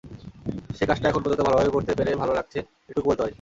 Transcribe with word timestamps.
সেই 0.77 0.87
কাজটা 0.87 1.05
এখন 1.09 1.21
পর্যন্ত 1.23 1.41
ভালোভাবে 1.41 1.71
করতে 1.71 1.91
পেরে 1.95 2.11
ভালো 2.15 2.33
লাগছে, 2.33 2.59
এটুকু 2.89 3.07
বলতে 3.09 3.21
পারি। 3.21 3.29